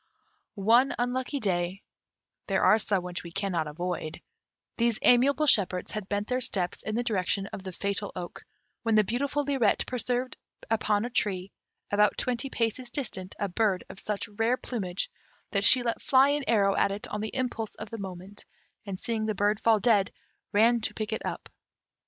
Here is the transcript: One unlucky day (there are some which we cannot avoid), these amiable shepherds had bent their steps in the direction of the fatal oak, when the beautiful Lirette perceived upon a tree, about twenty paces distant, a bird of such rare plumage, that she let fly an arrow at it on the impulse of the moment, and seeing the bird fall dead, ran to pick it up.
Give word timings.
One 0.55 0.95
unlucky 0.97 1.39
day 1.39 1.83
(there 2.47 2.63
are 2.63 2.79
some 2.79 3.03
which 3.03 3.21
we 3.21 3.31
cannot 3.31 3.67
avoid), 3.67 4.19
these 4.77 4.97
amiable 5.03 5.45
shepherds 5.45 5.91
had 5.91 6.09
bent 6.09 6.27
their 6.27 6.41
steps 6.41 6.81
in 6.81 6.95
the 6.95 7.03
direction 7.03 7.45
of 7.53 7.63
the 7.63 7.71
fatal 7.71 8.11
oak, 8.15 8.43
when 8.81 8.95
the 8.95 9.03
beautiful 9.03 9.45
Lirette 9.45 9.85
perceived 9.85 10.37
upon 10.71 11.05
a 11.05 11.11
tree, 11.11 11.51
about 11.91 12.17
twenty 12.17 12.49
paces 12.49 12.89
distant, 12.89 13.35
a 13.37 13.47
bird 13.47 13.83
of 13.91 13.99
such 13.99 14.27
rare 14.27 14.57
plumage, 14.57 15.11
that 15.51 15.63
she 15.63 15.83
let 15.83 16.01
fly 16.01 16.29
an 16.29 16.45
arrow 16.47 16.75
at 16.75 16.89
it 16.89 17.05
on 17.09 17.21
the 17.21 17.35
impulse 17.35 17.75
of 17.75 17.91
the 17.91 17.99
moment, 17.99 18.43
and 18.87 18.99
seeing 18.99 19.27
the 19.27 19.35
bird 19.35 19.59
fall 19.59 19.79
dead, 19.79 20.11
ran 20.51 20.81
to 20.81 20.95
pick 20.95 21.13
it 21.13 21.23
up. 21.23 21.47